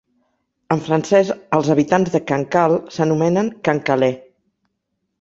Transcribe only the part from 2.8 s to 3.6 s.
s'anomenen